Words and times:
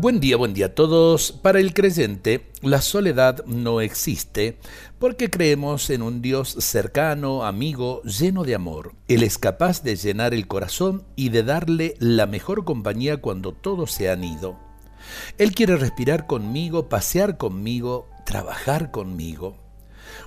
Buen 0.00 0.18
día, 0.18 0.38
buen 0.38 0.54
día 0.54 0.64
a 0.64 0.74
todos. 0.74 1.30
Para 1.30 1.60
el 1.60 1.74
creyente, 1.74 2.46
la 2.62 2.80
soledad 2.80 3.44
no 3.44 3.82
existe 3.82 4.56
porque 4.98 5.28
creemos 5.28 5.90
en 5.90 6.00
un 6.00 6.22
Dios 6.22 6.56
cercano, 6.58 7.44
amigo, 7.44 8.00
lleno 8.04 8.44
de 8.44 8.54
amor. 8.54 8.94
Él 9.08 9.22
es 9.22 9.36
capaz 9.36 9.82
de 9.82 9.96
llenar 9.96 10.32
el 10.32 10.46
corazón 10.46 11.04
y 11.16 11.28
de 11.28 11.42
darle 11.42 11.96
la 11.98 12.26
mejor 12.26 12.64
compañía 12.64 13.18
cuando 13.18 13.52
todos 13.52 13.92
se 13.92 14.08
han 14.08 14.24
ido. 14.24 14.56
Él 15.36 15.52
quiere 15.52 15.76
respirar 15.76 16.26
conmigo, 16.26 16.88
pasear 16.88 17.36
conmigo, 17.36 18.08
trabajar 18.24 18.90
conmigo. 18.90 19.58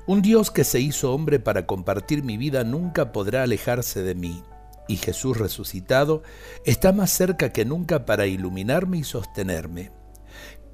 Un 0.05 0.21
Dios 0.21 0.51
que 0.51 0.65
se 0.65 0.81
hizo 0.81 1.11
hombre 1.15 1.39
para 1.39 1.65
compartir 1.65 2.23
mi 2.23 2.37
vida 2.37 2.63
nunca 2.63 3.11
podrá 3.11 3.41
alejarse 3.41 4.03
de 4.03 4.13
mí 4.13 4.43
y 4.87 4.97
Jesús 4.97 5.37
resucitado 5.37 6.23
está 6.65 6.91
más 6.91 7.11
cerca 7.11 7.51
que 7.51 7.65
nunca 7.65 8.05
para 8.05 8.25
iluminarme 8.25 8.97
y 8.99 9.03
sostenerme. 9.03 9.91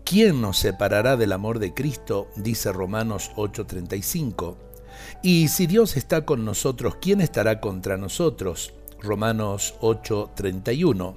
¿Quién 0.03 0.41
nos 0.41 0.57
separará 0.57 1.17
del 1.17 1.31
amor 1.31 1.59
de 1.59 1.73
Cristo? 1.73 2.29
dice 2.35 2.71
Romanos 2.71 3.31
8:35. 3.35 4.57
Y 5.21 5.49
si 5.49 5.67
Dios 5.67 5.97
está 5.97 6.25
con 6.25 6.45
nosotros, 6.45 6.95
¿quién 6.99 7.21
estará 7.21 7.61
contra 7.61 7.97
nosotros? 7.97 8.73
Romanos 9.01 9.75
8:31. 9.81 11.15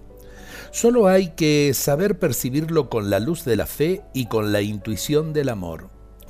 Solo 0.70 1.06
hay 1.08 1.28
que 1.28 1.72
saber 1.74 2.18
percibirlo 2.18 2.88
con 2.88 3.10
la 3.10 3.18
luz 3.18 3.44
de 3.44 3.56
la 3.56 3.66
fe 3.66 4.02
y 4.12 4.26
con 4.26 4.52
la 4.52 4.60
intuición 4.60 5.32
del 5.32 5.48
amor. 5.48 5.88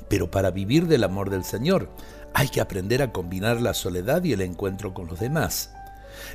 Pero 0.09 0.31
para 0.31 0.51
vivir 0.51 0.87
del 0.87 1.03
amor 1.03 1.29
del 1.29 1.43
Señor 1.43 1.89
hay 2.33 2.47
que 2.47 2.61
aprender 2.61 3.01
a 3.01 3.11
combinar 3.11 3.61
la 3.61 3.73
soledad 3.73 4.23
y 4.23 4.33
el 4.33 4.41
encuentro 4.41 4.93
con 4.93 5.07
los 5.07 5.19
demás. 5.19 5.71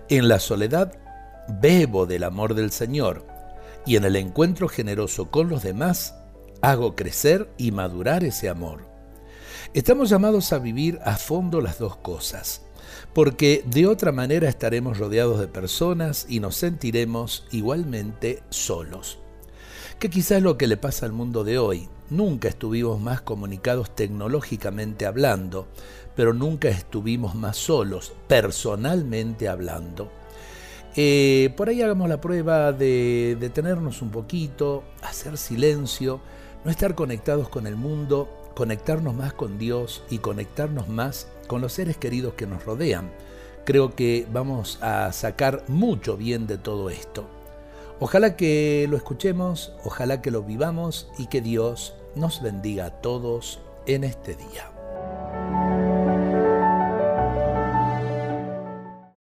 En 0.08 0.28
la 0.28 0.38
soledad 0.38 0.92
bebo 1.48 2.06
del 2.06 2.24
amor 2.24 2.54
del 2.54 2.70
Señor 2.70 3.26
y 3.86 3.96
en 3.96 4.04
el 4.04 4.16
encuentro 4.16 4.68
generoso 4.68 5.30
con 5.30 5.48
los 5.48 5.62
demás 5.62 6.14
hago 6.60 6.94
crecer 6.94 7.50
y 7.56 7.72
madurar 7.72 8.24
ese 8.24 8.48
amor. 8.48 8.86
Estamos 9.74 10.10
llamados 10.10 10.52
a 10.52 10.58
vivir 10.58 10.98
a 11.04 11.16
fondo 11.16 11.60
las 11.60 11.78
dos 11.78 11.96
cosas, 11.96 12.62
porque 13.14 13.62
de 13.66 13.86
otra 13.86 14.12
manera 14.12 14.48
estaremos 14.48 14.98
rodeados 14.98 15.40
de 15.40 15.48
personas 15.48 16.26
y 16.28 16.40
nos 16.40 16.56
sentiremos 16.56 17.46
igualmente 17.50 18.42
solos. 18.50 19.18
Que 19.98 20.10
quizás 20.10 20.38
es 20.38 20.42
lo 20.44 20.56
que 20.56 20.68
le 20.68 20.76
pasa 20.76 21.06
al 21.06 21.12
mundo 21.12 21.42
de 21.42 21.58
hoy. 21.58 21.88
Nunca 22.10 22.46
estuvimos 22.46 23.00
más 23.00 23.20
comunicados 23.20 23.96
tecnológicamente 23.96 25.06
hablando, 25.06 25.66
pero 26.14 26.32
nunca 26.32 26.68
estuvimos 26.68 27.34
más 27.34 27.56
solos, 27.56 28.12
personalmente 28.28 29.48
hablando. 29.48 30.08
Eh, 30.94 31.52
por 31.56 31.68
ahí 31.68 31.82
hagamos 31.82 32.08
la 32.08 32.20
prueba 32.20 32.72
de 32.72 33.36
detenernos 33.40 34.00
un 34.00 34.10
poquito, 34.10 34.84
hacer 35.02 35.36
silencio, 35.36 36.20
no 36.64 36.70
estar 36.70 36.94
conectados 36.94 37.48
con 37.48 37.66
el 37.66 37.74
mundo, 37.74 38.28
conectarnos 38.54 39.16
más 39.16 39.32
con 39.32 39.58
Dios 39.58 40.04
y 40.10 40.18
conectarnos 40.18 40.88
más 40.88 41.26
con 41.48 41.60
los 41.60 41.72
seres 41.72 41.96
queridos 41.96 42.34
que 42.34 42.46
nos 42.46 42.64
rodean. 42.64 43.10
Creo 43.64 43.96
que 43.96 44.28
vamos 44.32 44.78
a 44.80 45.12
sacar 45.12 45.64
mucho 45.66 46.16
bien 46.16 46.46
de 46.46 46.56
todo 46.56 46.88
esto. 46.88 47.37
Ojalá 48.00 48.36
que 48.36 48.86
lo 48.88 48.96
escuchemos, 48.96 49.72
ojalá 49.84 50.22
que 50.22 50.30
lo 50.30 50.42
vivamos 50.42 51.08
y 51.18 51.26
que 51.26 51.40
Dios 51.40 51.94
nos 52.14 52.40
bendiga 52.42 52.86
a 52.86 52.90
todos 53.00 53.60
en 53.86 54.04
este 54.04 54.36
día. 54.36 54.77